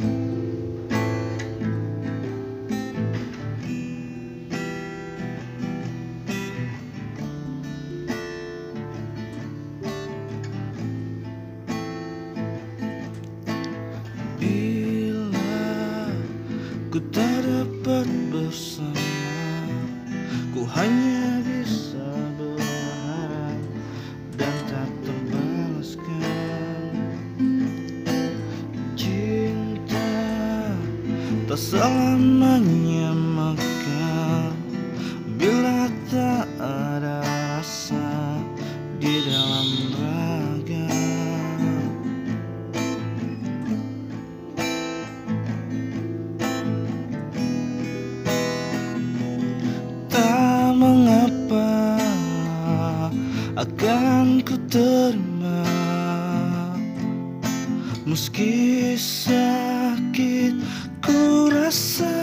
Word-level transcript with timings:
Bila 0.00 0.08
ku 16.88 16.96
tak 17.12 17.44
ada 17.44 17.59
selamanya 31.58 33.10
mekar 33.10 34.54
bila 35.34 35.90
tak 36.06 36.46
ada 36.62 37.26
rasa 37.58 38.38
di 39.02 39.18
dalam 39.26 39.68
raga. 39.98 40.94
Tak 50.06 50.70
mengapa 50.78 51.98
akan 53.58 54.46
ku 54.46 54.54
terima 54.70 55.66
meski 58.06 58.94
sakit 58.94 60.54
ku 61.04 61.48
rasa 61.52 62.16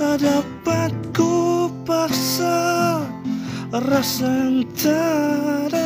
tak 0.00 0.24
dapat 0.24 0.92
ku 1.12 1.68
paksa. 1.84 3.02
Rasa 3.70 4.26
yang 4.26 4.66
tak 4.74 5.76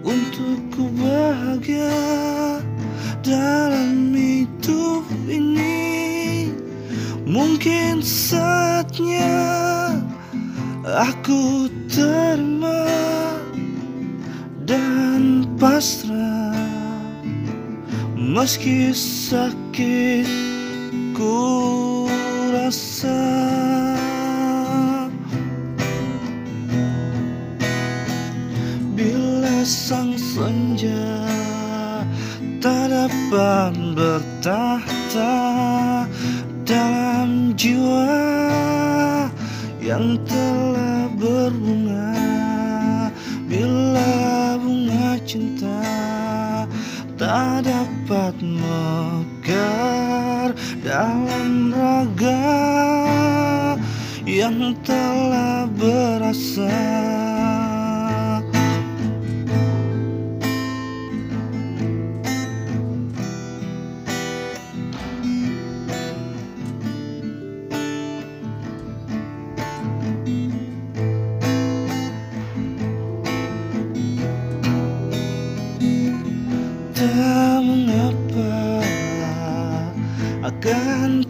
untuk 0.00 0.56
ku 0.72 0.86
bahagia 0.96 1.90
dalam 3.20 4.14
hidup 4.14 5.04
ini. 5.26 6.48
Mungkin 7.26 8.00
saatnya 8.00 9.98
aku 10.86 11.66
terima 11.90 12.86
dan 14.62 15.42
pasrah 15.58 16.13
meski 18.34 18.90
sakit 18.90 20.26
ku 21.14 21.38
rasa 22.50 23.22
bila 28.98 29.62
sang 29.62 30.18
senja 30.18 31.22
tak 32.58 32.90
dapat 32.90 33.70
bertahta 33.94 35.38
dalam 36.66 37.54
jiwa 37.54 38.18
yang 39.78 40.18
telah 40.26 41.06
berbunga 41.14 41.83
tak 47.34 47.66
dapat 47.66 48.34
mekar 48.46 50.54
dalam 50.86 51.74
raga 51.74 52.46
yang 54.22 54.70
telah 54.86 55.66
berasa 55.74 56.70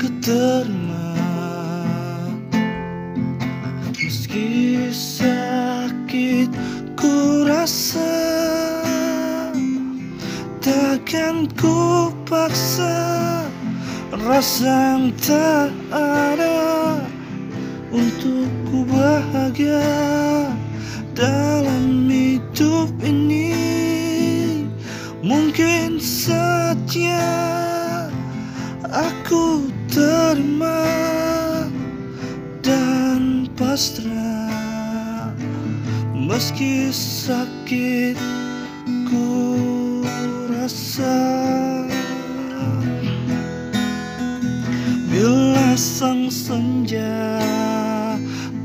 ku 0.05 0.13
terima. 0.21 1.17
Meski 3.97 4.93
sakit 4.93 6.53
ku 6.93 7.49
rasa 7.49 8.13
Takkan 10.61 11.49
ku 11.57 12.13
paksa. 12.29 13.49
Rasa 14.13 14.69
yang 14.69 15.09
tak 15.21 15.73
ada 15.93 17.01
Untuk 17.89 18.49
ku 18.69 18.85
bahagia 18.85 19.89
Dalam 21.17 22.13
hidup 22.13 22.93
ini. 23.01 23.57
Mungkin 25.25 25.97
saja 25.97 27.44
pasrah 33.75 35.35
meski 36.15 36.95
sakit 36.95 38.15
ku 39.11 39.27
rasa 40.47 41.19
bila 45.11 45.75
sang 45.75 46.31
senja 46.31 47.43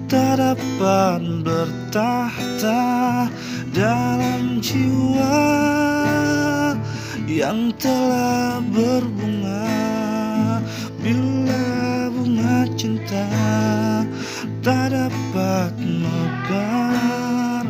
tak 0.06 0.38
dapat 0.38 1.26
bertahta 1.41 2.86
dalam 3.74 4.62
jiwa 4.62 5.41
yang 7.26 7.74
telah 7.81 8.62
berbunga. 8.70 9.74
Bila 11.02 11.66
bunga 12.14 12.70
cinta 12.78 13.38
tak 14.69 14.94
dapat 14.94 15.74
mekar 15.81 17.66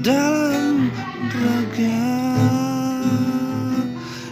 dalam 0.00 0.88
raga 1.28 2.08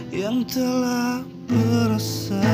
yang 0.09 0.41
telah 0.49 1.21
berasa. 1.45 2.46